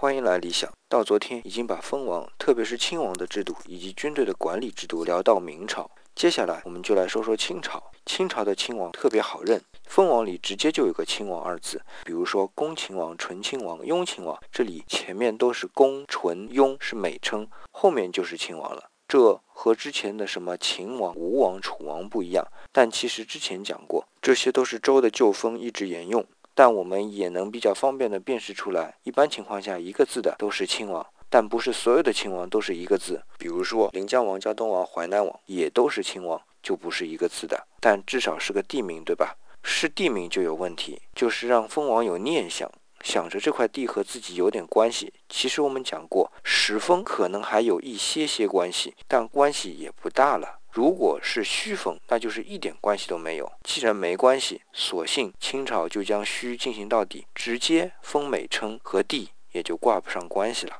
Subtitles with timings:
[0.00, 0.72] 欢迎来理想。
[0.88, 7.82] 到昨天已经把封王，特别是亲王的制度以及军队的管理制度聊到明朝，接下来我们就来说说清朝。
[8.06, 18.84] 清朝的亲王特别好认，封王里直接就有个亲王二字，比如说恭亲王、纯亲王、雍亲王，这里前面都是恭、纯、雍是美称，后面就是亲王了。
[19.08, 26.24] 这和之前的什么秦王、吴王、楚王不一样，但其实之前讲过，这些都是周的旧封一直沿用。
[26.58, 33.22] 但我们也能比较方便的辨识出来，一般情况下一个字的都是亲王，但不是所有的亲王都是一个字。
[33.38, 39.36] 比如说临江王、胶东王、淮南王也都是亲王，就不是一个字的，但至少是个地名，对吧？
[39.62, 42.68] 是地名就有问题，就是让封王有念想，
[43.04, 45.12] 想着这块地和自己有点关系。
[45.28, 50.58] 其实我们讲过，始封可能还有一些些关系，但关系也不大了。
[50.78, 53.52] 如果是虚封，那就是一点关系都没有。
[53.64, 60.76] 既然没关系，索性清朝就将虚进行到底，直接封美称和帝也就挂不上关系了。